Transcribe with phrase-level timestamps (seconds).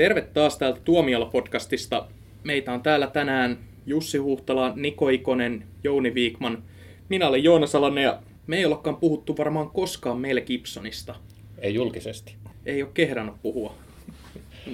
[0.00, 2.04] Terve taas täältä Tuomiolla-podcastista.
[2.44, 6.62] Meitä on täällä tänään Jussi Huhtala, Niko Ikonen, Jouni Viikman.
[7.08, 11.14] Minä olen Joona Salanen ja me ei olekaan puhuttu varmaan koskaan Mel Gibsonista.
[11.58, 12.34] Ei julkisesti.
[12.66, 13.74] Ei ole kehdannut puhua.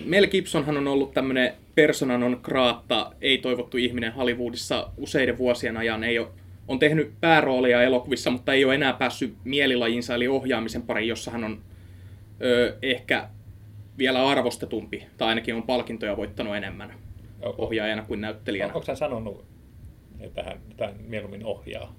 [0.04, 6.04] Mel Gibsonhan on ollut tämmöinen persona non grata, ei toivottu ihminen Hollywoodissa useiden vuosien ajan.
[6.04, 6.29] Ei ole,
[6.69, 11.45] on tehnyt pääroolia elokuvissa, mutta ei ole enää päässyt mielilajinsa eli ohjaamisen pariin, jossa hän
[11.45, 11.58] on
[12.43, 13.29] ö, ehkä
[13.99, 16.95] vielä arvostetumpi, tai ainakin on palkintoja voittanut enemmän
[17.42, 18.74] ohjaajana kuin näyttelijänä.
[18.74, 19.45] Onko hän sanonut,
[20.20, 21.95] että hän, että hän mieluummin ohjaa?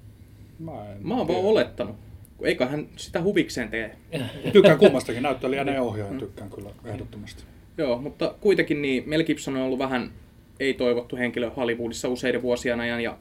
[0.60, 1.96] Mä, en Mä oon vaan olettanut.
[2.42, 3.96] Eikä hän sitä huvikseen tee.
[4.54, 7.44] Tykkään kummastakin, näyttelijänä ja ohjaajan tykkään kyllä ehdottomasti.
[7.78, 10.12] Joo, mutta kuitenkin niin Mel Gibson on ollut vähän
[10.59, 13.18] ei-toivottu henkilö Hollywoodissa useiden vuosien ajan ja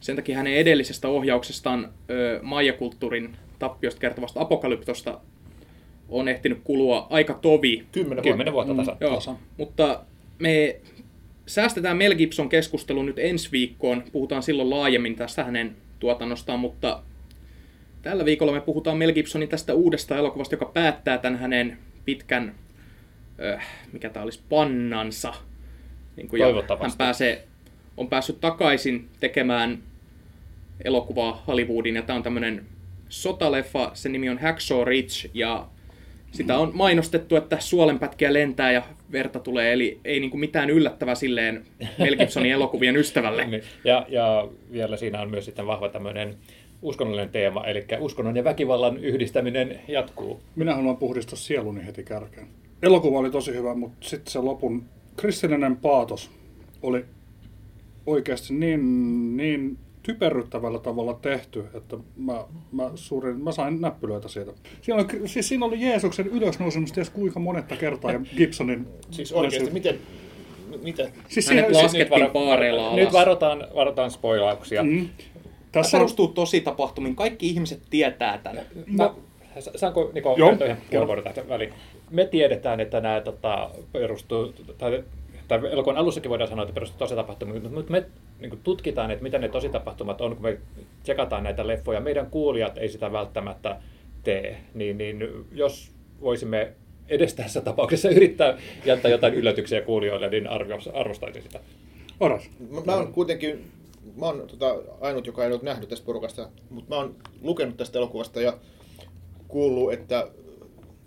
[0.00, 5.20] sen takia hänen edellisestä ohjauksestaan ö, Maija-kulttuurin tappiosta kertovasta Apokalyptosta
[6.08, 7.86] on ehtinyt kulua aika tovi.
[7.92, 8.30] Kymmenen vuotta.
[8.30, 8.96] Kymmenen vuotta tasa.
[9.00, 9.36] Joo, Tasa.
[9.56, 10.04] mutta
[10.38, 10.80] me
[11.46, 14.04] säästetään Mel Gibson keskustelu nyt ensi viikkoon.
[14.12, 17.02] Puhutaan silloin laajemmin tästä hänen tuotannostaan, mutta
[18.02, 22.54] tällä viikolla me puhutaan Mel Gibsonin tästä uudesta elokuvasta, joka päättää tämän hänen pitkän,
[23.54, 25.34] äh, mikä tämä olisi, pannansa.
[26.16, 26.84] Niin kuin, Toivottavasti.
[26.84, 27.44] hän pääsee,
[27.96, 29.82] on päässyt takaisin tekemään
[30.84, 32.66] elokuvaa Hollywoodin, ja tämä on tämmöinen
[33.08, 35.68] sotaleffa, sen nimi on Hacksaw Ridge, ja
[36.30, 38.82] sitä on mainostettu, että suolenpätkiä lentää ja
[39.12, 41.64] verta tulee, eli ei niinku mitään yllättävää silleen
[41.98, 43.46] Mel Gibsonin elokuvien ystävälle.
[43.46, 43.62] Niin.
[43.84, 46.36] Ja, ja vielä siinä on myös sitten vahva tämmöinen
[46.82, 50.40] uskonnollinen teema, eli uskonnon ja väkivallan yhdistäminen jatkuu.
[50.56, 52.46] Minä haluan puhdistaa sieluni heti kärkeen.
[52.82, 54.84] Elokuva oli tosi hyvä, mutta sitten se lopun
[55.16, 56.30] kristillinen paatos
[56.82, 57.04] oli
[58.06, 64.52] oikeasti niin, niin typerryttävällä tavalla tehty, että mä, mä, suurin, mä sain näppylöitä siitä.
[64.80, 68.86] Siinä oli, siis siinä oli Jeesuksen ylösnousemus ties kuinka monetta kertaa ja Gibsonin...
[69.10, 69.98] Siis oikeasti, miten,
[70.82, 71.10] mitä?
[71.28, 72.96] Siis Hänet siinä, laskettiin siis, Nyt, paareilla alas.
[72.96, 74.82] nyt varotaan, varotaan spoilauksia.
[74.82, 75.08] Mm.
[75.08, 77.16] Tämä tässä on, perustuu tosi tapahtumiin.
[77.16, 78.66] Kaikki ihmiset tietää tämän.
[78.86, 79.14] Mä,
[79.76, 80.48] saanko Niko Joo.
[80.48, 80.64] Joo.
[80.64, 81.72] ihan puheenvuoron tästä väliin?
[82.10, 85.04] Me tiedetään, että nämä tota, perustuu, tai,
[85.48, 88.06] tai elokuvan alussakin voidaan sanoa, että perustuu tositapahtumiin, mutta me
[88.40, 90.58] niin kuin tutkitaan, että mitä ne tositapahtumat on, kun me
[91.02, 92.00] tsekataan näitä leffoja.
[92.00, 93.76] Meidän kuulijat ei sitä välttämättä
[94.24, 96.72] tee, niin, niin jos voisimme
[97.08, 101.60] edes tässä tapauksessa yrittää jättää jotain yllätyksiä kuulijoille, niin arvos- arvostaisin sitä.
[102.20, 102.50] Oras.
[102.70, 103.70] Mä, mä oon kuitenkin,
[104.16, 107.98] mä oon tota, ainut, joka ei ole nähnyt tästä porukasta, mutta mä oon lukenut tästä
[107.98, 108.58] elokuvasta ja
[109.48, 110.28] kuullut, että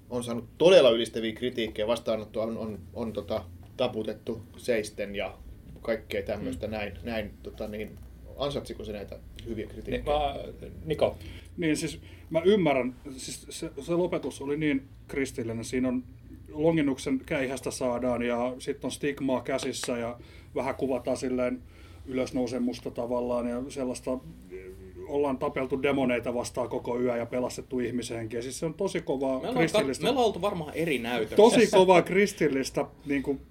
[0.09, 3.43] on saanut todella ylistäviä kritiikkejä, vastaanottoa on, on, on tota,
[3.77, 5.37] taputettu seisten ja
[5.89, 6.71] kaikkea tämmöistä Mm.
[6.71, 7.97] näin, näin tota, niin,
[8.37, 10.17] ansaitsiko se näitä hyviä kritiikkejä?
[10.17, 10.35] mä,
[10.85, 11.17] Niko,
[11.57, 16.03] Niin siis mä ymmärrän, siis se, se lopetus oli niin kristillinen, siinä on
[16.51, 20.19] Longinnuksen käihästä saadaan ja sitten on stigmaa käsissä ja
[20.55, 21.61] vähän kuvataan silleen
[22.05, 24.19] ylösnousemusta tavallaan ja sellaista
[25.07, 28.41] ollaan tapeltu demoneita vastaan koko yö ja pelastettu ihmishenkiä.
[28.41, 30.03] Siis se on tosi kovaa Me ollaan, kristillistä.
[30.03, 31.35] me ollaan oltu varmaan eri näytössä.
[31.35, 33.41] tosi kovaa kristillistä niin kuin,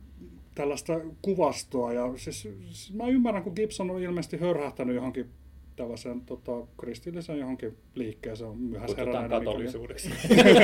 [0.58, 1.92] tällaista kuvastoa.
[1.92, 5.30] Ja siis, siis mä ymmärrän, kun Gibson on ilmeisesti hörhähtänyt johonkin
[5.76, 8.50] tällaiseen tota, kristilliseen johonkin liikkeeseen.
[8.50, 10.10] On myöhäis kutsutaan heränneenä katolisuudeksi.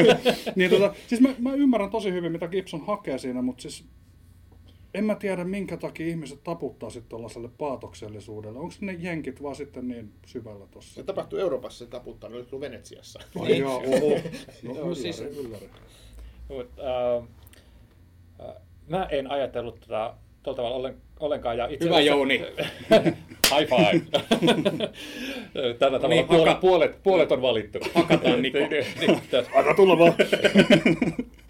[0.57, 3.85] niin, tota, siis mä, mä, ymmärrän tosi hyvin, mitä Gibson hakee siinä, mutta siis
[4.95, 8.59] en mä tiedä, minkä takia ihmiset taputtaa sitten tuollaiselle paatoksellisuudelle.
[8.59, 10.95] Onko ne jenkit vaan sitten niin syvällä tossa?
[10.95, 13.21] Se tapahtui Euroopassa, se taputtaa, ne oli tullut Venetsiassa.
[13.41, 13.91] Ai jaa, oho.
[14.63, 15.71] No, Joo, ylläri, siis- ylläri.
[16.49, 17.29] Mut, äh,
[18.89, 20.11] mä en ajatellut tätä
[20.43, 21.59] tuolla tavalla ollen, ollenkaan.
[21.59, 22.39] Ja itse Hyvä, asiassa- Jouni.
[23.59, 24.01] High five.
[25.79, 27.79] Tällä tavalla niin, puolet, haka- puolet, puolet on valittu.
[27.95, 28.59] Hakataan, Niko.
[28.59, 29.21] Niin, niin, niin.
[29.55, 30.15] Anna tulla vaan.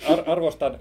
[0.08, 0.78] Ar- arvostan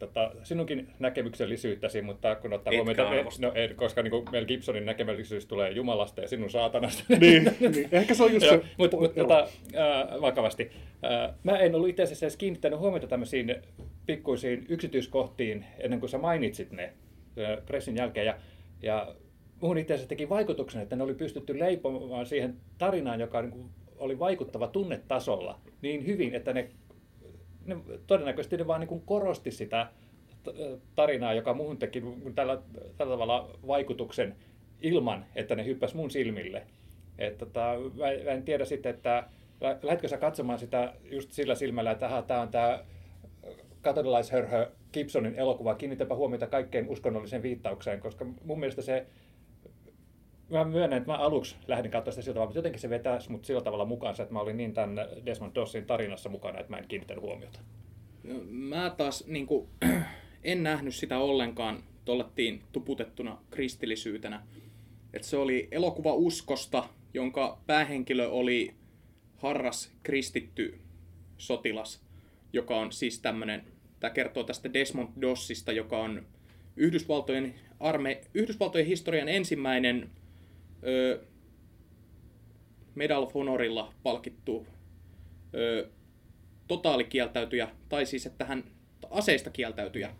[0.00, 3.46] tota, sinunkin näkemyksellisyyttäsi, mutta kun ottaa huomioon, arvosta.
[3.46, 7.04] no, ei, koska niin Mel Gibsonin näkemyksellisyys tulee Jumalasta ja sinun saatanasta.
[7.20, 8.62] niin, niin, ehkä se on just se.
[8.78, 10.70] mutta mut, tota, äh, vakavasti.
[11.04, 13.56] Äh, mä en ollut itse asiassa edes kiinnittänyt huomiota tämmöisiin
[14.06, 18.26] pikkuisiin yksityiskohtiin ennen kuin sä mainitsit ne äh, pressin jälkeen.
[18.26, 18.36] Ja,
[18.82, 19.14] ja
[19.60, 23.70] muun itse asiassa teki vaikutuksen, että ne oli pystytty leipomaan siihen tarinaan, joka niin kuin
[23.98, 26.70] oli vaikuttava tunnetasolla niin hyvin, että ne,
[27.70, 29.86] ne todennäköisesti ne vaan niin kuin korosti sitä
[30.94, 32.02] tarinaa, joka muuhun teki
[32.34, 32.62] tällä,
[32.96, 34.36] tällä tavalla vaikutuksen
[34.80, 36.66] ilman, että ne hyppäsi mun silmille.
[37.18, 37.74] Et, tota,
[38.24, 39.24] mä, en tiedä sitten, että
[39.60, 42.84] lä- lähdetkö sä katsomaan sitä just sillä silmällä, että tämä on tämä
[43.82, 49.06] katolilaishörhö Gibsonin elokuva, kiinnitäpä huomiota kaikkeen uskonnolliseen viittaukseen, koska mun mielestä se,
[50.50, 53.44] mä myönnän, että mä aluksi lähdin katsomaan sitä sillä tavalla, mutta jotenkin se vetäisi mut
[53.44, 56.88] sillä tavalla mukaansa, että mä olin niin tämän Desmond Dossin tarinassa mukana, että mä en
[56.88, 57.58] kiinnittänyt huomiota.
[58.24, 59.68] No, Mä taas niin kuin,
[60.44, 64.42] en nähnyt sitä ollenkaan tollettiin tuputettuna kristillisyytenä.
[65.12, 68.74] Et se oli elokuva uskosta, jonka päähenkilö oli
[69.36, 70.80] harras kristitty
[71.38, 72.02] sotilas,
[72.52, 73.64] joka on siis tämmöinen,
[74.00, 76.26] tämä kertoo tästä Desmond Dossista, joka on
[76.76, 80.10] Yhdysvaltojen, arme, Yhdysvaltojen historian ensimmäinen
[82.94, 84.66] Medal of Honorilla palkittu
[85.54, 85.88] ö,
[86.68, 88.64] totaalikieltäytyjä, tai siis että hän
[89.10, 90.14] aseista kieltäytyjä.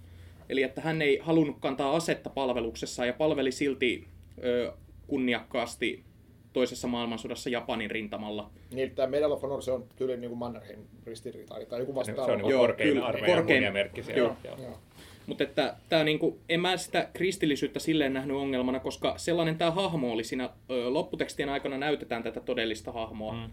[0.49, 4.09] Eli että hän ei halunnut kantaa asetta palveluksessa ja palveli silti
[4.45, 4.73] ö,
[5.07, 6.05] kunniakkaasti
[6.53, 8.51] toisessa maailmansodassa Japanin rintamalla.
[8.75, 12.27] Niin, tämä Medal of Honor, se on tyyli niin kuin Mannerheim ristiriita tai joku vastaava.
[12.27, 13.57] Se on niin Joo, korkein kyllä, armeijan korkein.
[13.57, 14.23] kunniamerkki siellä.
[14.23, 14.37] Joo.
[14.45, 14.57] Joo.
[14.63, 14.79] Joo.
[15.27, 20.13] Mutta että tää niinku, en mä sitä kristillisyyttä silleen nähnyt ongelmana, koska sellainen tämä hahmo
[20.13, 23.33] oli siinä ö, lopputekstien aikana näytetään tätä todellista hahmoa.
[23.33, 23.51] Mm.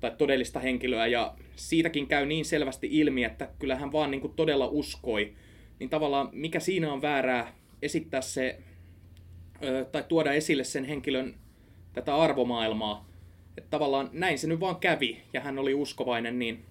[0.00, 4.66] Tai todellista henkilöä, ja siitäkin käy niin selvästi ilmi, että kyllä hän vaan niinku todella
[4.66, 5.32] uskoi.
[5.78, 8.58] Niin tavallaan mikä siinä on väärää esittää se,
[9.64, 11.34] ö, tai tuoda esille sen henkilön
[12.02, 13.08] tätä arvomaailmaa.
[13.56, 16.64] Että tavallaan näin se nyt vaan kävi, ja hän oli uskovainen, niin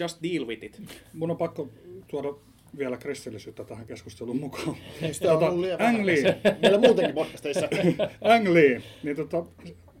[0.00, 0.82] just deal with it.
[1.12, 1.68] Mun on pakko
[2.08, 2.34] tuoda
[2.78, 4.76] vielä kristillisyyttä tähän keskusteluun mukaan.
[5.12, 6.40] Sitä on ollut liian Ang Lee.
[6.62, 7.68] Meillä muutenkin podcasteissa.
[8.34, 9.44] Ang Lee, niin tota,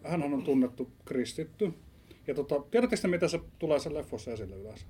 [0.04, 1.72] hänhän on tunnettu kristitty.
[2.26, 4.86] Ja tota, tiedättekö te, mitä se tulee sen leffossa esille yleensä?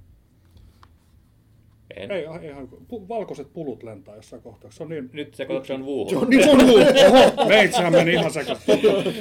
[1.97, 2.11] En.
[2.11, 4.71] Ei, ei ihan, pu, valkoiset pulut lentää jossain kohtaa.
[4.71, 5.11] Se on niin...
[5.13, 6.09] Nyt se John Woo.
[6.13, 6.79] John, John Woo!
[7.09, 8.81] Oho, meitsähän meni ihan sekaisin.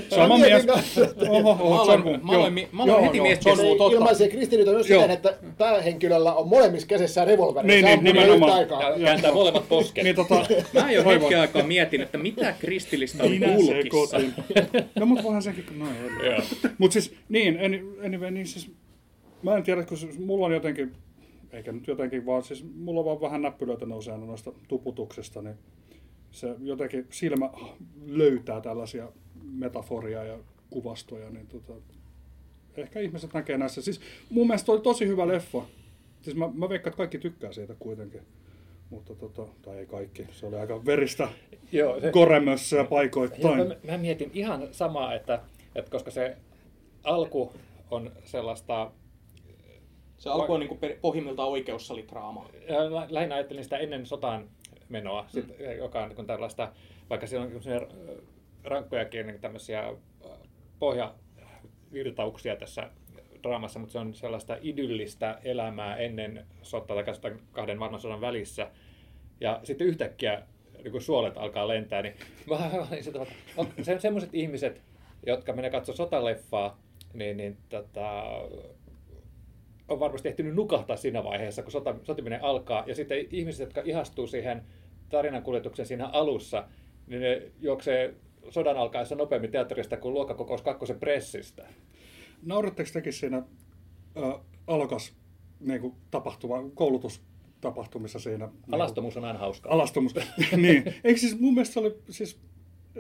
[0.10, 0.66] Sama mies.
[1.30, 2.18] Oho, Mä oho, John Woo.
[2.18, 5.12] mä aloin mi- mä aloin Joo, heti joo, miettiä John Woo, ilmaisee kristillisyyttä myös siten,
[5.12, 7.68] että päähenkilöllä on molemmissa käsissään revolveri.
[7.68, 8.62] Niin, niin, nimenomaan.
[8.62, 8.68] Ja
[9.04, 10.04] kääntää molemmat posket.
[10.04, 14.18] Niin tota, Mä jo hetken aikaa mietin, että mitä kristillistä oli Minä kulkissa.
[14.96, 15.34] No mut kun
[15.80, 16.26] noin oli.
[16.26, 16.42] Joo.
[16.78, 18.72] Mut siis, niin, any- anyway, niin siis,
[19.42, 20.92] mä en tiedä, kun mulla on jotenkin,
[21.54, 25.56] eikä nyt jotenkin vaan, siis mulla on vaan vähän näppylöitä nousee aina noista tuputuksesta, niin
[26.32, 27.50] se jotenkin silmä
[28.06, 29.12] löytää tällaisia
[29.44, 30.38] metaforia ja
[30.70, 31.74] kuvastoja, niin tota,
[32.78, 33.82] ehkä ihmiset näkee näissä.
[33.82, 35.62] Siis mun mielestä oli tosi hyvä leffa.
[36.22, 38.22] Siis mä, mä veikkaan, että kaikki tykkää siitä kuitenkin.
[38.90, 41.30] Mutta tota, tai ei kaikki, se oli aika veristä
[41.72, 43.68] Joo, se, koremössä ja Joo, paikoittain.
[43.68, 45.42] mä, mä mietin ihan samaa, että,
[45.76, 46.38] että koska se
[47.04, 47.54] alku
[47.92, 48.92] on sellaista,
[50.24, 52.50] Se alkoi niin pohjimmiltaan oikeussalidraama.
[52.68, 54.50] ja lä- lähinnä ajattelin sitä ennen sotaan
[54.90, 55.46] menoa, sit,
[55.78, 56.72] joka on niin tällaista,
[57.10, 57.88] vaikka siellä on semmoisia
[58.64, 59.94] rankkojakin niin tämmöisiä
[60.80, 62.90] pohjavirtauksia tässä
[63.44, 68.72] draamassa, mutta se on sellaista idyllistä elämää ennen sotaa tai kahden maailmansodan välissä.
[69.42, 70.42] Ja sitten yhtäkkiä
[70.84, 72.16] niin kun suolet alkaa lentää, niin
[72.50, 74.82] mä olin sitä, että on se, semmoiset ihmiset,
[75.26, 76.78] jotka menee katsoa sotaleffaa,
[77.14, 78.24] niin, niin tota,
[79.88, 82.84] on varmasti ehtinyt nukahtaa siinä vaiheessa, kun sota, sotiminen alkaa.
[82.88, 84.64] Ja sitten ihmiset, jotka ihastuu siihen
[85.10, 86.68] tarinankuljetukseen siinä alussa,
[87.08, 88.16] niin ne juoksee
[88.50, 91.66] sodan alkaessa nopeammin teatterista kuin luokkakokous kakkosen pressistä.
[92.46, 93.44] Nauratteko tekin siinä
[94.18, 95.14] ö, alokas
[95.60, 98.46] niin kuin tapahtuma, koulutustapahtumissa siinä?
[98.46, 99.74] niin Alastomuus on aina hauskaa.
[99.74, 100.16] Alastomuus.
[100.58, 100.84] niin.
[101.04, 102.40] Eikö siis mun mielestä se oli, siis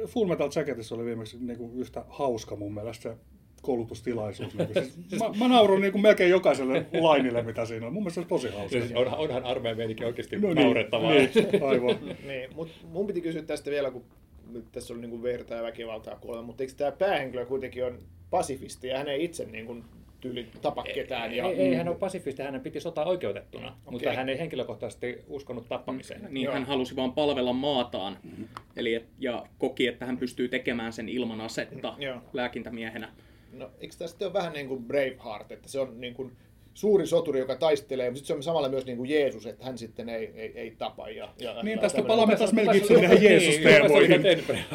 [0.08, 3.18] Full Metal Jacketissa oli viimeksi niin kuin yhtä hauska mun mielestä se
[3.64, 4.56] koulutustilaisuus.
[4.58, 7.94] Niin kuin, siis, mä, mä nauroin niin kuin melkein jokaiselle lainille, mitä siinä on.
[7.94, 8.80] Mun mielestä se oli tosi hauska.
[8.80, 11.12] Siis onhan, onhan armeijan meininki oikeasti No niin, naurettavaa.
[11.12, 11.30] Niin,
[11.68, 11.96] aivan.
[12.28, 14.04] Niin, mutta mun piti kysyä tästä vielä, kun
[14.52, 18.88] nyt tässä oli niin verta ja väkivaltaa kuolema, mutta eikö tämä päähenkilö kuitenkin on pasifisti
[18.88, 19.84] ja hän ei itse niin kuin,
[20.24, 21.34] tyyli tapa ketään?
[21.34, 23.78] Ja, Ei, ei, hän on pasifisti, hänen piti sotaa oikeutettuna, okay.
[23.92, 24.16] mutta Okei.
[24.16, 26.28] hän ei henkilökohtaisesti uskonut tappamiseen.
[26.30, 26.54] Niin Joo.
[26.54, 28.18] hän halusi vaan palvella maataan.
[28.76, 32.18] Eli, et- ja koki, että hän pystyy tekemään sen ilman asetta Joo.
[32.34, 33.12] lääkintämiehenä.
[33.54, 36.32] No, eikö tämä sitten ole vähän niin kuin Braveheart, että se on niin kuin
[36.74, 39.78] suuri soturi, joka taistelee, mutta sitten se on samalla myös niin kuin Jeesus, että hän
[39.78, 40.76] sitten ei, ei, ei
[41.08, 44.22] ei ja, ja Niin, tästä palaamme taas Mel Niin, Gibsonin näihin Jeesus-teemoihin.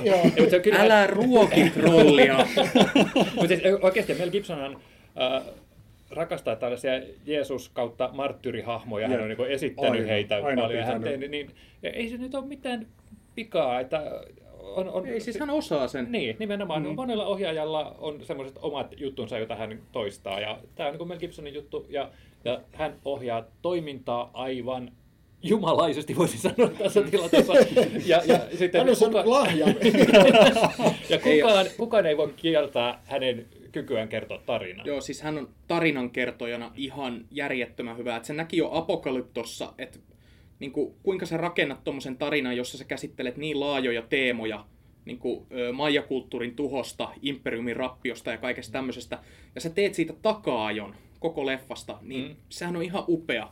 [0.04, 0.16] Joo.
[0.18, 2.36] Ei, mutta se on kyllä- Älä ruoki trollia!
[3.34, 4.78] Mutta siis oikeasti Mel Gibsonhan
[5.20, 5.42] äh,
[6.10, 6.92] rakastaa tällaisia
[7.26, 9.08] Jeesus kautta marttyyrihahmoja.
[9.08, 10.84] Hän on niin esittänyt Aina, heitä aina paljon.
[10.84, 11.50] Hän niin,
[11.82, 12.86] ja ei se nyt ole mitään
[13.34, 14.02] pikaa, että
[14.78, 16.12] on, on, Ei, siis hän osaa sen.
[16.12, 16.82] Niin, nimenomaan.
[16.82, 16.94] Mm.
[16.94, 20.40] Monella ohjaajalla on semmoiset omat juttunsa, joita hän toistaa.
[20.40, 21.86] Ja tämä on niin kuin Mel Gibsonin juttu.
[21.88, 22.10] Ja,
[22.44, 24.92] ja hän ohjaa toimintaa aivan
[25.42, 27.52] jumalaisesti, voisin sanoa tässä tilanteessa.
[28.06, 29.68] Ja, ja sitten Hän on saanut lahjan.
[31.10, 34.86] ja kukaan, kukaan ei voi kieltää hänen kykyään kertoa tarinaa.
[34.86, 38.16] Joo, siis hän on tarinankertojana ihan järjettömän hyvä.
[38.16, 39.98] Et se näki jo Apokalyptossa, että
[40.60, 44.64] niin kuin, kuinka sä rakennat tuommoisen tarinan, jossa sä käsittelet niin laajoja teemoja,
[45.04, 49.18] niin kuin, maijakulttuurin tuhosta, imperiumin rappiosta ja kaikesta tämmöisestä,
[49.54, 52.36] ja sä teet siitä taka-ajon koko leffasta, niin mm.
[52.48, 53.50] sehän on ihan upea.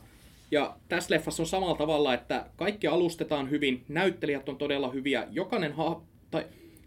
[0.51, 5.73] Ja tässä leffassa on samalla tavalla, että kaikki alustetaan hyvin, näyttelijät on todella hyviä, jokainen
[5.73, 6.45] ha- tai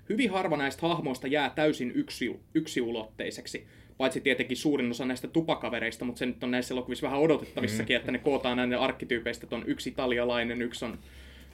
[0.08, 3.66] hyvin harva näistä hahmoista jää täysin yksi, yksiulotteiseksi.
[4.00, 7.98] Paitsi tietenkin suurin osa näistä tupakavereista, mutta se nyt on näissä elokuvissa vähän odotettavissakin, mm.
[7.98, 10.98] että ne kootaan näiden arkkityypeistä, että on yksi italialainen, yksi on,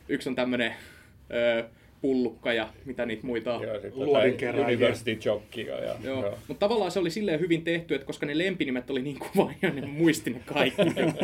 [0.08, 0.74] yksi on tämmöinen
[1.30, 1.64] öö,
[2.00, 3.62] pullukka ja mitä niitä muita on.
[4.64, 5.64] University Jockey.
[5.64, 6.20] Ja, Joo.
[6.20, 6.38] joo.
[6.48, 9.86] Mutta tavallaan se oli silleen hyvin tehty, että koska ne lempinimet oli niin kuvaajia, ne
[9.86, 10.82] muisti ne kaikki.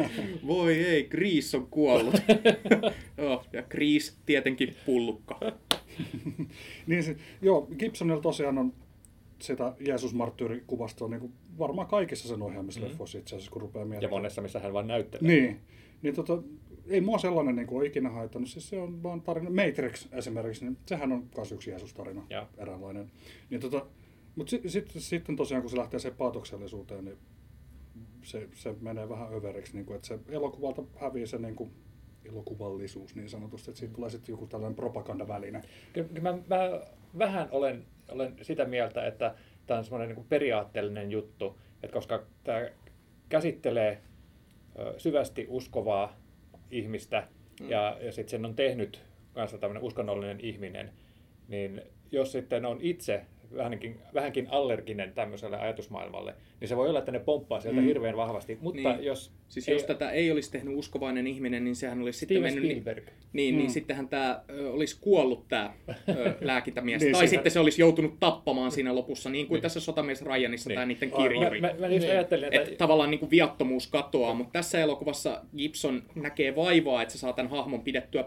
[0.46, 2.14] Voi ei, Grease on kuollut.
[3.18, 5.38] Joo, ja Grease tietenkin pullukka.
[6.86, 8.72] Niin se, joo, Gibsonilla tosiaan on
[9.42, 12.86] sitä Jeesus-marttyyri-kuvastoa niin kuin varmaan kaikissa sen ohjaamissa mm.
[12.86, 14.10] leffoissa itse asiassa, kun rupeaa ja miettimään.
[14.20, 15.28] monessa, missä hän vaan näyttelee.
[15.28, 15.60] Niin.
[16.02, 16.42] Niin tota,
[16.86, 18.50] ei mua sellainen niin kuin, ole ikinä haitannut.
[18.50, 19.50] Siis se on vaan tarina.
[19.50, 22.46] Matrix esimerkiksi, niin sehän on myös yksi Jeesus-tarina, Joo.
[22.58, 23.10] eräänlainen.
[23.50, 23.86] Niin tota,
[24.36, 27.16] mutta sitten sit, sitten tosiaan, kun se lähtee sen paatoksellisuuteen, niin
[28.22, 31.70] se, se menee vähän överiksi, niin kuin, että se elokuvalta hävii se niin kuin,
[32.24, 35.62] elokuvallisuus niin sanotusti, että siitä tulee sitten joku tällainen propagandaväline.
[35.92, 36.80] Kyllä mä, mä
[37.18, 39.34] vähän olen, olen sitä mieltä, että
[39.66, 42.68] tämä on semmoinen niin periaatteellinen juttu, että koska tämä
[43.28, 43.98] käsittelee
[44.98, 46.16] syvästi uskovaa
[46.70, 47.28] ihmistä
[47.60, 47.70] mm.
[47.70, 49.02] ja, ja sitten sen on tehnyt
[49.32, 50.92] kanssa tämmöinen uskonnollinen ihminen,
[51.48, 53.24] niin jos sitten on itse
[53.56, 57.82] vähänkin, vähänkin allerginen tämmöiselle ajatusmaailmalle, niin se voi olla, että ne pomppaa sieltä Mm.
[57.82, 57.88] mm.
[57.88, 58.58] hirveän vahvasti.
[58.60, 59.04] Mutta Niin.
[59.04, 59.32] jos...
[59.48, 62.70] Siis jos tätä ei olisi tehnyt uskovainen ihminen, niin sehän olisi sitten Steven mennyt...
[62.70, 63.04] Spielberg.
[63.32, 63.72] Niin, niin Mm.
[63.72, 64.42] sittenhän tämä
[64.72, 65.74] olisi kuollut tämä
[66.40, 67.02] lääkintämies.
[67.02, 69.62] Niin, tai siinä- sitten se olisi joutunut tappamaan siinä lopussa, niin kuin Niin.
[69.62, 70.74] tässä Sotamies Ryanissa Niin.
[70.74, 71.60] tämä niiden kirjuri.
[71.60, 72.10] Mä, mä, mä just Niin.
[72.12, 72.60] ajattelin, että...
[72.60, 77.32] Että tavallaan niin kuin viattomuus katoaa, mutta tässä elokuvassa Gibson näkee vaivaa, että se saa
[77.32, 78.24] tämän hahmon pidettyä,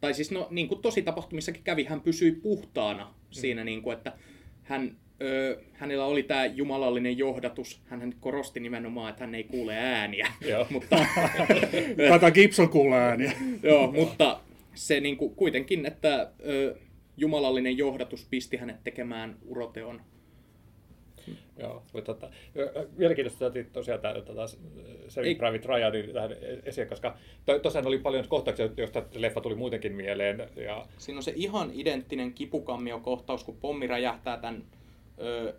[0.00, 4.12] tai siis no niin kuin tosi tapahtumissakin kävi, hän pysyi puhtaana siinä, niin kuin, että
[4.66, 10.32] hän, ö, hänellä oli tämä jumalallinen johdatus, hän korosti nimenomaan, että hän ei kuule ääniä,
[10.70, 10.96] mutta,
[12.10, 13.32] Tätä Gibson kuulee ääniä.
[13.62, 14.40] joo, mutta
[14.74, 16.76] se niin kuin, kuitenkin, että ö,
[17.16, 20.00] jumalallinen johdatus pisti hänet tekemään uroteon.
[21.58, 22.30] Joo, mutta tota,
[22.96, 24.46] mielenkiintoista että tosiaan tämä tota,
[25.08, 26.30] Saving Private Ryanin tähän
[26.64, 27.16] esiin, koska
[27.46, 30.48] to, tosiaan oli paljon kohtauksia, joista leffa tuli muutenkin mieleen.
[30.56, 34.64] Ja, Siinä on se ihan identtinen kipukammio-kohtaus, kun pommi räjähtää tämän
[35.20, 35.54] ö,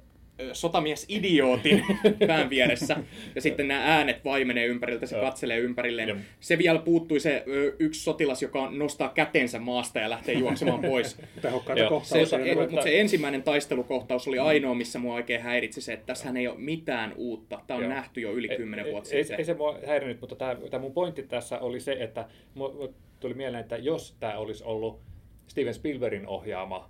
[0.54, 1.84] sotamies-idiootin
[2.28, 2.98] pään vieressä.
[3.36, 6.26] Ja sitten nämä äänet vaimenee ympäriltä, se katselee ympärilleen.
[6.40, 11.18] Se vielä puuttui se ö, yksi sotilas, joka nostaa kätensä maasta ja lähtee juoksemaan pois.
[11.42, 12.26] Tehokkaita kohtauksia.
[12.26, 16.30] se, mutta- mutta se ensimmäinen taistelukohtaus oli ainoa, missä mua oikein häiritsi se, että tässä
[16.36, 17.62] ei ole mitään uutta.
[17.68, 17.94] Tämä on Joo.
[17.94, 19.40] nähty jo yli kymmenen ei, vuotta ei, sitten.
[19.40, 22.28] ei se mua häirinyt, mutta tämä, tämä mun pointti tässä oli se, että
[23.20, 25.02] tuli mieleen, että jos tämä olisi ollut
[25.48, 26.90] Steven Spielbergin ohjaama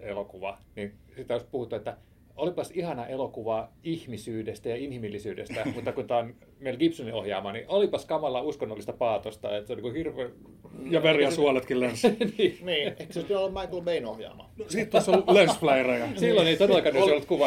[0.00, 1.96] elokuva, niin sitä olisi puhuttu, että
[2.36, 8.04] olipas ihana elokuva ihmisyydestä ja inhimillisyydestä, mutta kun tämä on Mel Gibsonin ohjaama, niin olipas
[8.06, 10.30] kamala uskonnollista paatosta, että se on niin hirveän...
[10.90, 12.08] Ja veri ja suoletkin lensi.
[12.38, 12.58] niin.
[12.62, 14.50] Niin, eikö se olisi ollut Michael Bayn ohjaama?
[14.68, 16.08] Sitten tuossa on lensflareja.
[16.16, 17.46] Silloin ei todellakaan olisi ollut kuva,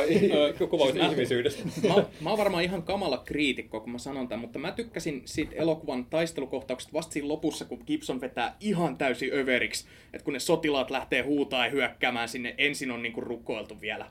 [0.70, 1.64] kuvaus Siis mä- ihmisyydestä.
[1.88, 5.56] mä, mä oon varmaan ihan kamala kriitikko, kun mä sanon tämän, mutta mä tykkäsin siitä
[5.56, 9.88] elokuvan taistelukohtauksesta vasta siinä lopussa, kun Gibson vetää ihan täysin överiksi.
[10.14, 14.06] Että kun ne sotilaat lähtee huutaa ja hyökkäämään sinne, ensin on niinku rukoiltu vielä.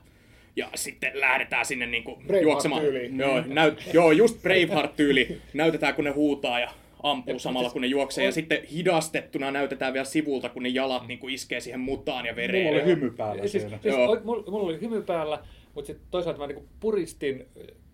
[0.55, 2.81] Ja sitten lähdetään sinne niinku juoksemaan.
[2.81, 3.19] Braveheart-tyyliin.
[3.19, 5.41] Joo, näyt, joo, just Braveheart-tyyli.
[5.53, 6.69] Näytetään, kun ne huutaa ja
[7.03, 8.25] ampuu samalla, kun ne juoksee.
[8.25, 12.65] Ja sitten hidastettuna näytetään vielä sivulta, kun ne jalat niinku iskee siihen mutaan ja vereen.
[12.65, 13.79] Mulla oli hymy päällä Siis, siinä.
[13.81, 14.19] siis Joo.
[14.23, 15.39] mulla, mulla oli hymy päällä,
[15.75, 17.45] mutta sitten toisaalta mä niinku puristin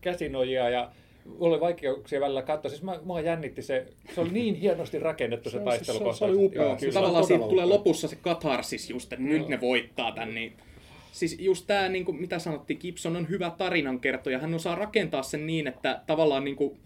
[0.02, 0.92] käsinojia ja
[1.40, 2.70] mulla oli vaikeuksia välillä katsoa.
[2.70, 3.86] Siis mä, mua jännitti se,
[4.16, 6.20] se oli niin hienosti rakennettu se, Se- taistelukohtaus.
[6.20, 6.64] se- se oli upea.
[6.64, 10.12] Joo, Siis tavallaan se on siitä tulee lopussa se katarsis just, että nyt ne voittaa
[10.12, 10.54] tän, niin
[11.16, 14.40] Siis just tämä, niin kuin, mitä sanottiin, Gibson on hyvä tarinankertoja.
[14.40, 16.80] Hän osaa rakentaa sen niin, että tavallaan niin kuin,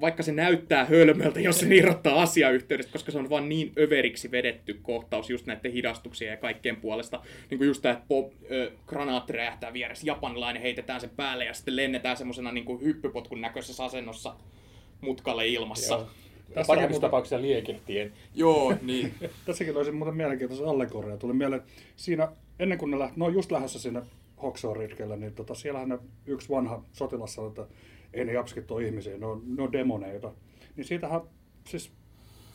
[0.00, 4.78] vaikka se näyttää hölmöltä, jos se irrottaa asiayhteydestä, koska se on vaan niin överiksi vedetty
[4.82, 7.20] kohtaus just näiden hidastuksien ja kaikkien puolesta.
[7.50, 11.54] Niin kuin just tämä, että pop, ö, granaatti räjähtää vieressä, japanilainen heitetään sen päälle ja
[11.54, 14.34] sitten lennetään semmoisena niin hyppypotkun näköisessä asennossa
[15.00, 15.94] mutkalle ilmassa.
[15.94, 16.08] Joo.
[16.54, 18.12] Tässä Parhaimmissa muuten- tapauksissa liekehtien.
[18.34, 19.14] Joo, niin.
[19.44, 21.16] Tässäkin olisi muuten mielenkiintoisen allegoria.
[21.16, 21.62] Tuli mieleen,
[21.96, 22.28] siinä
[22.58, 24.02] ennen kuin ne lähti, no just lähdössä sinne
[24.42, 27.66] Hoxor-ritkelle, niin tota, siellähän ne yksi vanha sotilas sanoi, että
[28.14, 30.32] ei ne japskit ole ihmisiä, ne on, ne on demoneita.
[30.76, 31.20] Niin siitähän,
[31.68, 31.90] siis,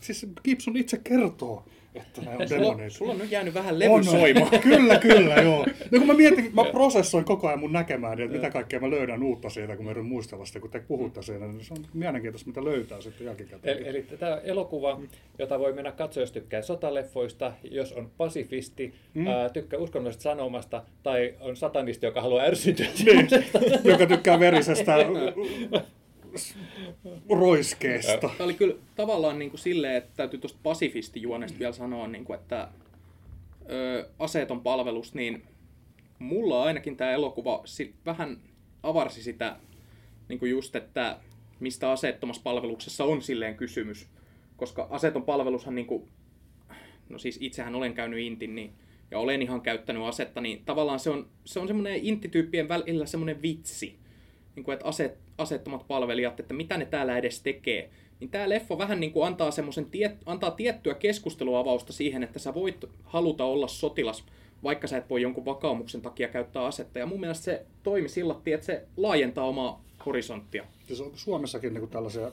[0.02, 2.96] siis Gibson itse kertoo, että ne on Sulla, demoneita.
[2.96, 4.60] sulla on nyt jäänyt vähän levy soimaan.
[4.70, 5.66] kyllä, kyllä, joo.
[5.92, 9.24] No kun mä mietin, mä prosessoin koko ajan mun näkemään, että mitä kaikkea mä löydän
[9.24, 12.50] uutta siitä, kun mä yritän muistella sitä, kun te puhutte siinä, niin se on mielenkiintoista,
[12.50, 13.78] mitä löytää sitten jälkikäteen.
[13.78, 15.02] Eli, eli tämä elokuva,
[15.40, 19.28] jota voi mennä katsoa, jos tykkää sotaleffoista, jos on pasifisti, mm.
[19.28, 22.88] ää, tykkää uskonnollisesta sanomasta tai on satanisti, joka haluaa ärsytyä.
[23.06, 23.28] Niin,
[23.84, 24.96] joka tykkää verisestä
[27.30, 28.30] roiskeesta.
[28.38, 32.40] Tämä oli kyllä tavallaan niin kuin silleen, että täytyy tuosta pasifistijuonesta vielä sanoa, niin kuin,
[32.40, 32.68] että
[33.70, 35.44] ö, aseeton palvelus, niin
[36.20, 37.64] mulla ainakin tämä elokuva
[38.06, 38.38] vähän
[38.84, 39.58] avarsi sitä
[40.30, 41.20] niin kuin just, että
[41.60, 44.08] mistä aseettomassa palveluksessa on silleen kysymys.
[44.58, 46.08] Koska aseeton palvelushan, niin kuin,
[47.10, 48.74] no siis itsehän olen käynyt intin, niin,
[49.12, 53.42] ja olen ihan käyttänyt asetta, niin tavallaan se on, se on semmoinen intityyppien välillä semmoinen
[53.42, 54.00] vitsi
[54.58, 57.90] niin kuin, että aset, asettomat palvelijat, että mitä ne täällä edes tekee.
[58.20, 62.54] Niin tämä leffa vähän niin kuin antaa, semmoisen tie, antaa tiettyä keskusteluavausta siihen, että sä
[62.54, 64.24] voit haluta olla sotilas,
[64.64, 67.00] vaikka sä et voi jonkun vakaumuksen takia käyttää asetta.
[67.00, 70.66] Ja mun mielestä se toimi sillä että se laajentaa omaa horisonttia.
[71.16, 72.32] Suomessakin niin tällaisia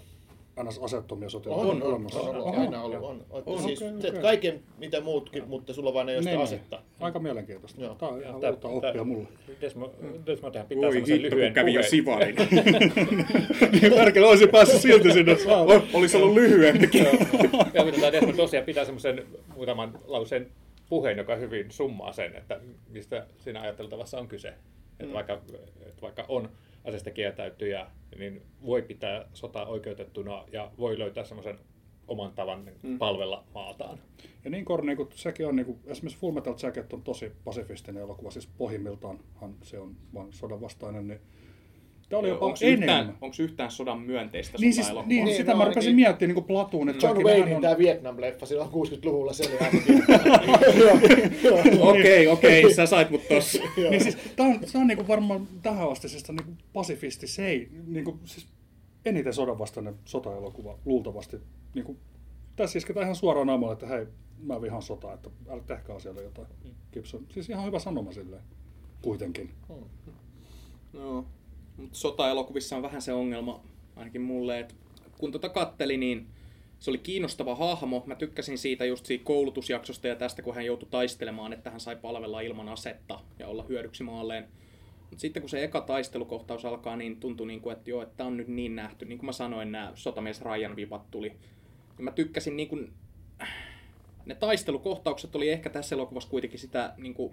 [0.63, 0.79] ns.
[0.79, 2.21] asettomia sotilaita On, on, on, olemassa?
[2.21, 3.03] on, on, Oho, aina ollut.
[3.03, 3.43] On, on.
[3.47, 3.63] On.
[3.63, 4.23] Siis teet okei.
[4.23, 6.77] kaiken mitä muutkin, mutta sulla vaan ei ole sitä Niin, asetta.
[6.77, 6.87] niin.
[7.01, 7.81] Aika mielenkiintoista.
[7.83, 7.95] Joo.
[7.95, 9.29] Tämä on ihan Tää- uutta tää- oppia mulle.
[9.61, 9.93] Desmond,
[10.27, 11.91] Desmondhan pitää Oi semmoisen hitto, kun lyhyen kävi jo puheen.
[11.91, 12.35] sivarin.
[13.81, 15.37] Niin Merkel olisi päässyt silti sinne.
[15.95, 17.05] Olisi ollut lyhyempikin.
[17.75, 20.47] Ja mutta tämä Desmond tosiaan pitää semmoisen muutaman lauseen
[20.89, 24.53] puheen, joka hyvin summaa sen, että mistä siinä ajatteltavassa on kyse.
[25.01, 25.33] Että vaikka,
[25.87, 26.49] että vaikka on
[26.85, 27.87] asesta kieltäytyjä,
[28.19, 31.59] niin voi pitää sotaa oikeutettuna ja voi löytää semmoisen
[32.09, 33.99] oman tavan palvella maataan.
[34.45, 38.03] Ja niin korni kuin sekin on, niin kuin, esimerkiksi Full Metal Jacket on tosi pasifistinen
[38.03, 41.21] elokuva, siis pohjimmiltaanhan se on vain sodan vastainen, niin
[42.09, 43.01] tämä oli jopa Onko enemmän.
[43.01, 45.09] yhtään, onks yhtään sodan myönteistä Niin, siis, sotaelokuvaa?
[45.09, 47.63] niin, Niin, sitä no mä rupesin ainakin- miettimään niin kuin Platoon, että John Waynein on-
[47.63, 49.59] tämä Vietnam-leffa silloin 60-luvulla, se oli
[51.91, 53.63] Okei, okei, sä sait mut tossa.
[53.91, 57.47] niin siis, tämä on, tämä on niin kuin varmaan tähän astisesta niin kuin pasifisti, se
[57.47, 58.47] ei, niin kuin, siis
[59.05, 61.37] eniten sodan vastainen sotaelokuva, luultavasti.
[61.75, 61.99] Niin kuin,
[62.57, 64.07] tässä isketään ihan suoraan naamalla, että hei,
[64.43, 66.49] mä vihaan sotaa, että älä tehkää siellä jotain.
[66.93, 68.43] Gibson, siis ihan hyvä sanoma silleen,
[69.03, 69.51] kuitenkin.
[70.93, 71.25] No,
[71.77, 73.61] mutta sotaelokuvissa on vähän se ongelma,
[73.97, 74.75] ainakin mulle, että
[75.19, 76.27] kun tota katteli, niin
[76.79, 78.03] se oli kiinnostava hahmo.
[78.07, 81.97] Mä tykkäsin siitä just siitä koulutusjaksosta ja tästä, kun hän joutui taistelemaan, että hän sai
[81.97, 84.49] palvella ilman asetta ja olla hyödyksi maalleen.
[85.01, 88.37] Mutta sitten kun se eka taistelukohtaus alkaa, niin tuntui, niin kuin, että joo, että on
[88.37, 89.05] nyt niin nähty.
[89.05, 91.33] Niin kuin mä sanoin, nämä sotamies Ryan vivat tuli.
[91.99, 92.93] Ja mä tykkäsin niin kuin,
[94.27, 97.33] ne taistelukohtaukset oli ehkä tässä elokuvassa kuitenkin sitä niin kuin,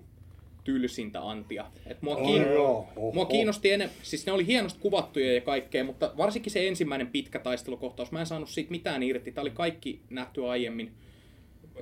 [0.64, 1.66] tylsintä antia.
[1.86, 2.42] Et mua, Oh, kiin...
[2.42, 2.88] joo.
[2.96, 3.12] Oho.
[3.12, 7.40] mua kiinnosti enemmän, siis ne oli hienosti kuvattuja ja kaikkea, mutta varsinkin se ensimmäinen pitkä
[7.40, 9.32] taistelukohtaus, mä en saanut siitä mitään irti.
[9.32, 10.92] Tämä oli kaikki nähty aiemmin.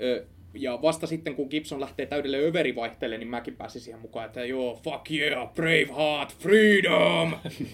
[0.02, 4.46] Ö, ja vasta sitten, kun Gibson lähtee täydelle överivaihteelle, niin mäkin pääsin siihen mukaan, että
[4.46, 7.34] joo, fuck yeah, Braveheart, freedom!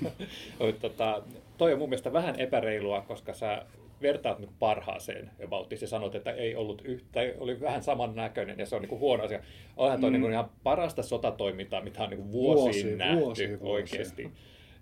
[0.60, 1.24] Mutta tota,
[1.58, 3.66] toi on mun mielestä vähän epäreilua, koska sä
[4.02, 8.76] vertaat nyt parhaaseen about ja sanot, että ei ollut yhtä, oli vähän samannäköinen ja se
[8.76, 9.40] on niin kuin huono asia.
[9.78, 10.22] Onhan toi mm.
[10.22, 13.64] niin ihan parasta sotatoimintaa, mitä on niin kuin vuosiin Vuosi, nähty vuosi, vuosi.
[13.64, 14.32] oikeasti.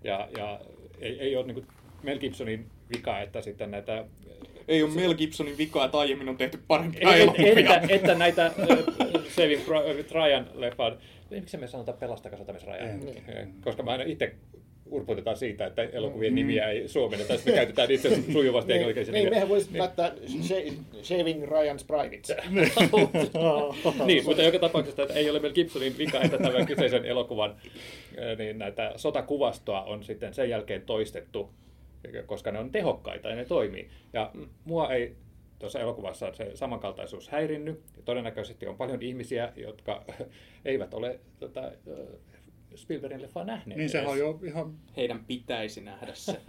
[0.04, 0.60] Ja, ja
[1.00, 1.66] ei, ei ole niin kuin
[2.02, 4.04] Mel Gibsonin vika, että sitten näitä
[4.68, 7.76] Ei ole Mel Gibsonin vika, että aiemmin on tehty parempia että, elokuvia.
[7.76, 8.52] että, että näitä
[9.28, 10.98] Saving Pri- Ryan leffan,
[11.30, 13.00] miksi me sanotaan pelastakaa Ryan?
[13.26, 13.54] En.
[13.64, 14.34] Koska mä aina itse
[14.90, 19.30] urputetaan siitä, että elokuvien nimiä ei suomenneta, me käytetään itse sujuvasti niin, englanninkielisiä niin, nimiä.
[19.30, 22.36] mehän voisi laittaa Sha- Shaving Ryan's Privates.
[24.06, 27.56] niin, mutta joka tapauksessa että ei ole Mel Gibsonin vika, että tämän kyseisen elokuvan
[28.38, 31.50] niin näitä sotakuvastoa on sitten sen jälkeen toistettu,
[32.26, 33.88] koska ne on tehokkaita ja ne toimii.
[34.12, 34.30] Ja
[34.64, 35.16] mua ei
[35.58, 37.80] tuossa elokuvassa se samankaltaisuus häirinnyt.
[38.04, 40.04] Todennäköisesti on paljon ihmisiä, jotka
[40.64, 41.72] eivät ole tota,
[42.76, 43.78] Spielbergin leffaa nähneet.
[43.78, 44.74] Niin sehän on jo ihan...
[44.96, 46.40] Heidän pitäisi nähdä se.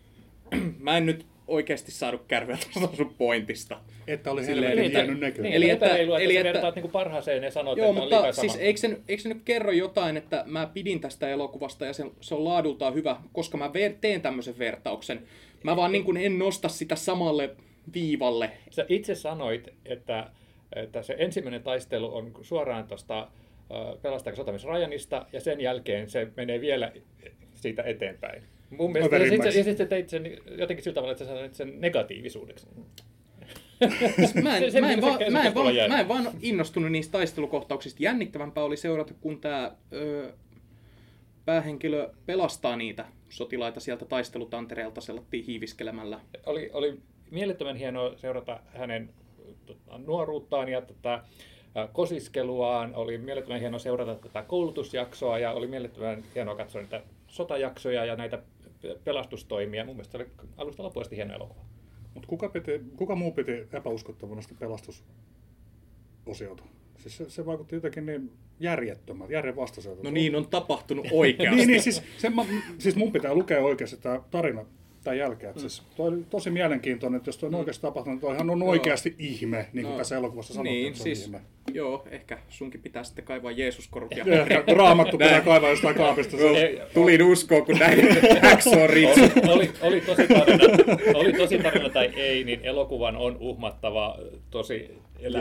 [0.78, 3.80] Mä en nyt oikeasti saanut kärveä tuosta sun pointista.
[4.06, 5.42] Että oli helvetin niin, hieno näköinen.
[5.42, 8.16] Niin, Eli että- että eli että- vertaat niinku parhaaseen ja sanot, Joo, että on mutta
[8.16, 11.92] liikaa siis eikö se, eikö se nyt kerro jotain, että mä pidin tästä elokuvasta ja
[11.92, 15.22] se, se on laadultaan hyvä, koska mä ver, teen tämmöisen vertauksen.
[15.62, 17.50] Mä vaan niin kuin en nosta sitä samalle
[17.94, 18.50] viivalle.
[18.70, 20.30] Sä itse sanoit, että,
[20.76, 23.28] että se ensimmäinen taistelu on suoraan tuosta
[24.02, 26.92] Pelastaako sotamies Ryanista, ja sen jälkeen se menee vielä
[27.54, 28.42] siitä eteenpäin.
[28.70, 32.66] Mun mielestä, ja sitten sit teit sen jotenkin sillä tavalla, että sä sanoit sen negatiivisuudeksi.
[34.42, 35.88] Mä en, Se- se- mä en, se- vaan, se- mä, se- en vaan, jää.
[35.88, 38.02] mä en vaan innostunut niistä taistelukohtauksista.
[38.02, 39.72] Jännittävämpää oli seurata, kun tämä
[41.44, 46.20] päähenkilö pelastaa niitä sotilaita sieltä taistelutantereelta sellattiin hiiviskelemällä.
[46.46, 46.98] Oli, oli
[47.30, 49.10] mielettömän hienoa seurata hänen
[49.66, 51.20] tota, nuoruuttaan ja tätä ä,
[51.92, 52.94] kosiskeluaan.
[52.94, 58.42] Oli mielettömän hienoa seurata tätä koulutusjaksoa ja oli mielettömän hienoa katsoa niitä sotajaksoja ja näitä
[58.82, 59.84] pe- pelastustoimia.
[59.84, 61.64] Mun mielestä se oli alusta loppuun asti hieno elokuva.
[62.14, 66.62] Mutta kuka, piti, kuka muu piti epäuskottavana sitä pelastusosiota?
[66.98, 70.02] Siis se, se vaikutti jotenkin niin järjettömältä, järjenvastaiselta.
[70.02, 71.56] No niin on tapahtunut oikeasti.
[71.56, 72.44] niin, niin siis, se, mä,
[72.78, 74.64] siis mun pitää lukea oikeasti tämä tarina
[75.10, 75.54] tämän jälkeen.
[75.54, 75.60] Mm.
[75.60, 79.56] Siis toi oli tosi mielenkiintoinen, että jos toi on oikeasti tapahtunut, toihan on oikeasti ihme,
[79.72, 81.40] niin kuin No, tässä elokuvassa sanottiin, Niin, että se on siis, ihme.
[81.72, 83.66] joo, ehkä sunkin pitää sitten kaivaa Ja
[84.42, 86.36] ehkä raamattu pitää kaivaa jostain kaapista.
[86.36, 87.98] On- Tulin uskoon, kun näin
[88.42, 89.06] hacksaw oli,
[89.52, 90.64] oli, oli, tosi tarina,
[91.14, 94.18] oli tosi tarina tai ei, niin elokuvan on uhmattava
[94.50, 94.90] tosi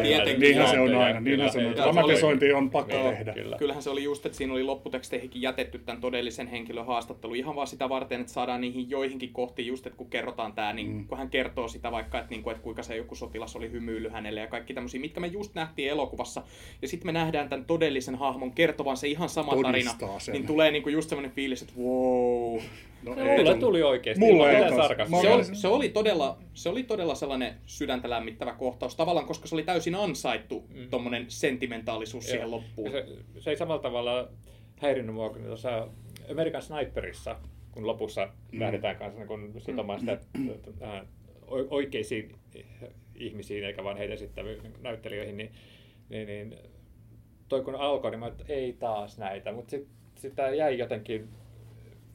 [0.03, 0.39] Tietenkin.
[0.39, 1.75] Niinhän se on aina, niinhän se on.
[1.75, 3.33] Dramatisointi on pakko Joo, tehdä.
[3.33, 3.57] Kyllä.
[3.57, 7.67] Kyllähän se oli just, että siinä oli lopputeksteihinkin jätetty tämän todellisen henkilön haastattelu ihan vaan
[7.67, 11.07] sitä varten, että saadaan niihin joihinkin kohtiin just, että kun kerrotaan tämä, niin mm.
[11.07, 14.09] kun hän kertoo sitä vaikka, että, niin kuin, että kuinka se joku sotilas oli hymyily
[14.09, 16.43] hänelle ja kaikki tämmöisiä, mitkä me just nähtiin elokuvassa.
[16.81, 19.71] Ja sitten me nähdään tämän todellisen hahmon kertovan se ihan sama tarina.
[19.71, 20.33] Todistaa sen.
[20.33, 22.59] Niin tulee niin kuin just semmoinen fiilis, että wow.
[23.05, 23.59] No, Mulle tullut.
[23.59, 24.19] tuli oikeasti.
[24.19, 25.21] Mulle ei sarkasmia.
[25.21, 29.55] Se, oli, se, oli todella, se oli todella sellainen sydäntä lämmittävä kohtaus, tavallaan koska se
[29.55, 30.89] oli täysin ansaittu mm.
[30.89, 32.51] tommonen sentimentaalisuus siihen Joo.
[32.51, 32.91] loppuun.
[32.91, 33.05] Ja Se,
[33.39, 34.27] se ei samalla tavalla
[34.77, 35.87] häirinnyt mua kuin tuossa
[36.31, 37.35] American Sniperissa,
[37.71, 38.59] kun lopussa mm.
[38.59, 40.17] lähdetään kanssa kun sitomaan sitä
[40.83, 41.01] äh,
[41.47, 42.35] o- oikeisiin
[43.15, 45.51] ihmisiin, eikä vaan heitä esittäviin näyttelijöihin, niin,
[46.09, 46.55] niin, niin
[47.49, 51.29] toi kun alkoi, niin mä että ei taas näitä, mutta sitten sitä jäi jotenkin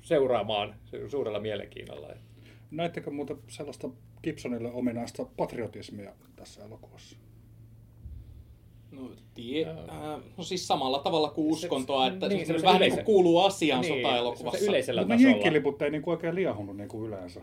[0.00, 0.74] seuraamaan
[1.08, 2.08] suurella mielenkiinnolla.
[2.70, 3.88] Näittekö muuten sellaista
[4.22, 7.16] Gibsonille ominaista patriotismia tässä elokuvassa?
[8.90, 12.88] No, tie, äh, no siis samalla tavalla kuin uskontoa, että niin, niin, semmoisen vähän niin
[12.92, 14.64] yleisen- kuin kuuluu asiaan Niin, sotaelokuvassa.
[14.66, 15.30] yleisellä Mutta tasolla.
[15.30, 17.40] jenkkiliput ei niinku oikein liahunut niin kuin yleensä.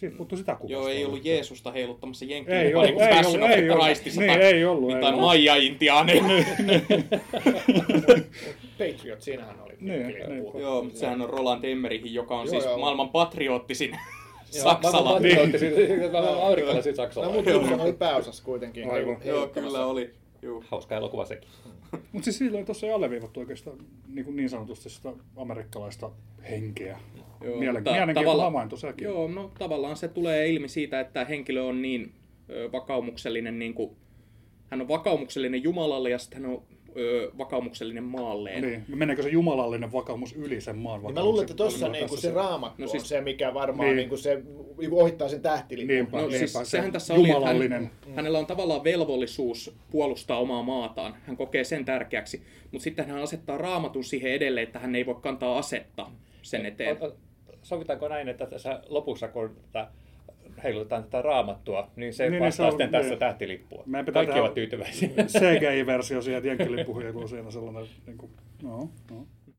[0.00, 0.72] Siitä puuttuu sitä kuvasta.
[0.72, 3.84] Joo, ei ollut Jeesusta heiluttamassa Ei jenkkilipua ollut, niin kuin ei ollut, ei the ollut.
[3.84, 5.24] Christissa Niin, tai, ei ollut, ei tai ollut.
[5.24, 6.12] Maija-intiaani.
[8.78, 9.72] Patriot, siinähän oli.
[9.80, 10.26] Niin, niin.
[10.26, 10.62] puhuttiin.
[10.62, 12.78] Joo, mutta sehän on Roland Emmerichin, joka on Joo, siis joo.
[12.78, 13.90] maailman patrioottisin
[14.54, 15.20] Joo, Saksala.
[15.20, 18.90] Mä amerikkalaisin No, mutta oli pääosassa kuitenkin.
[18.90, 19.16] Aivan.
[19.24, 20.14] Joo, kyllä oli.
[20.42, 20.64] Joo.
[20.68, 21.48] Hauska elokuva sekin.
[22.12, 26.10] Mutta siis silloin tuossa ei alleviivattu oikeastaan niin, kuin niin sanotusti sitä amerikkalaista
[26.50, 26.98] henkeä.
[27.14, 29.04] Joo, Mielen, mielenkiintoinen tavalla- havainto sekin.
[29.04, 32.12] Joo, no tavallaan se tulee ilmi siitä, että henkilö on niin
[32.50, 33.96] ö, vakaumuksellinen, niin kuin,
[34.70, 36.62] hän on vakaumuksellinen Jumalalle ja sitten hän on
[36.96, 38.62] ö, vakaumuksellinen maalleen.
[38.62, 42.30] Niin, meneekö se jumalallinen vakaumus yli sen maan Niin mä luulen, että tuossa niinku se
[42.30, 43.96] raamattu No siis- siis, on se, mikä varmaan Niin.
[43.96, 44.42] niinku se
[44.78, 45.88] niinku ohittaa sen tähtilipun.
[45.94, 47.90] Niinpä, No niinpä, siis se sehän tässä oli, että jumalallinen.
[48.06, 51.16] hän, hänellä on tavallaan velvollisuus puolustaa omaa maataan.
[51.26, 55.14] Hän kokee sen tärkeäksi, mutta sitten hän asettaa raamatun siihen edelleen, että hän ei voi
[55.20, 56.06] kantaa asetta
[56.42, 56.96] sen eteen.
[57.02, 57.16] O- o-
[57.62, 59.88] Sovitaanko näin, että tässä lopussa, kun tätä
[60.64, 63.18] heilutetaan tätä raamattua, niin se Niin, niin, niin vastaa on- sitten tässä niin.
[63.18, 63.84] tähtilippua.
[64.12, 65.08] Kaikki ovat tyytyväisiä.
[65.08, 68.78] CGI-versio siihen jenkkilippuihin, kun on siinä sellainen, niin kuin, no,
[69.10, 69.26] no.